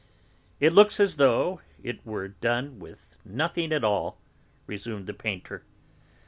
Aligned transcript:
"It 0.59 0.73
looks 0.73 0.99
as 0.99 1.17
though 1.17 1.61
it 1.83 2.03
were 2.03 2.27
done 2.29 2.79
with 2.79 3.17
nothing 3.23 3.71
at 3.71 3.83
all," 3.83 4.17
resumed 4.65 5.05
the 5.05 5.13
painter. 5.13 5.63